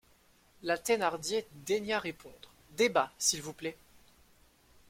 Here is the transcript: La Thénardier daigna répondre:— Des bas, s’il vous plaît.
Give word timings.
La 0.63 0.79
Thénardier 0.79 1.45
daigna 1.63 1.99
répondre:— 1.99 2.51
Des 2.75 2.89
bas, 2.89 3.11
s’il 3.19 3.43
vous 3.43 3.53
plaît. 3.53 3.77